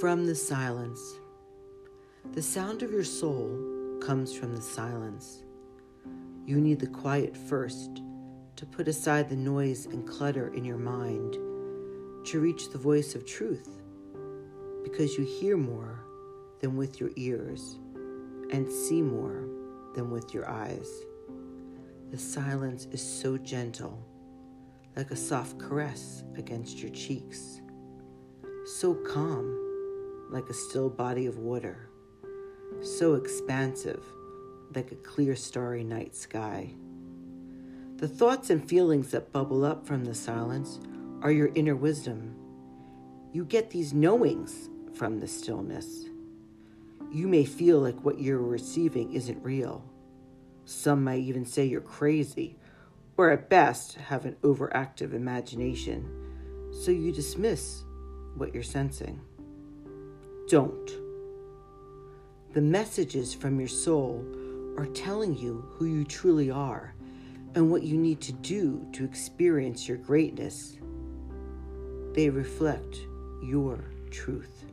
[0.00, 1.18] From the silence.
[2.32, 5.42] The sound of your soul comes from the silence.
[6.46, 8.00] You need the quiet first
[8.54, 11.32] to put aside the noise and clutter in your mind
[12.26, 13.82] to reach the voice of truth
[14.84, 16.04] because you hear more
[16.60, 17.80] than with your ears
[18.52, 19.48] and see more
[19.96, 20.88] than with your eyes.
[22.12, 24.06] The silence is so gentle,
[24.94, 27.60] like a soft caress against your cheeks,
[28.64, 29.57] so calm,
[30.30, 31.88] like a still body of water,
[32.82, 34.02] so expansive,
[34.74, 36.74] like a clear starry night sky.
[37.96, 40.78] The thoughts and feelings that bubble up from the silence
[41.22, 42.34] are your inner wisdom.
[43.32, 46.04] You get these knowings from the stillness.
[47.10, 49.84] You may feel like what you're receiving isn't real.
[50.64, 52.56] Some might even say you're crazy,
[53.16, 56.06] or at best have an overactive imagination,
[56.84, 57.82] so you dismiss
[58.36, 59.20] what you're sensing.
[60.48, 60.90] Don't.
[62.54, 64.24] The messages from your soul
[64.78, 66.94] are telling you who you truly are
[67.54, 70.78] and what you need to do to experience your greatness.
[72.14, 72.96] They reflect
[73.42, 74.64] your truth.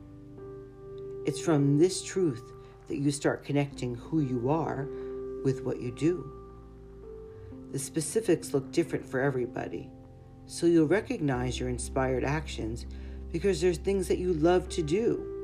[1.26, 2.52] It's from this truth
[2.88, 4.88] that you start connecting who you are
[5.44, 6.32] with what you do.
[7.72, 9.90] The specifics look different for everybody,
[10.46, 12.86] so you'll recognize your inspired actions
[13.30, 15.34] because there's things that you love to do.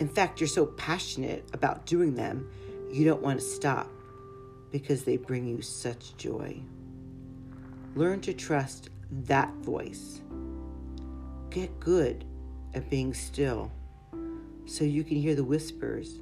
[0.00, 2.50] In fact, you're so passionate about doing them,
[2.90, 3.88] you don't want to stop
[4.72, 6.58] because they bring you such joy.
[7.94, 10.22] Learn to trust that voice.
[11.50, 12.24] Get good
[12.74, 13.70] at being still
[14.64, 16.20] so you can hear the whispers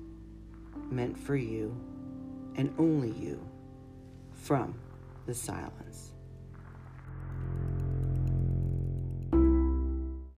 [0.90, 1.78] meant for you
[2.56, 3.40] and only you
[4.32, 4.74] from
[5.26, 6.12] the silence.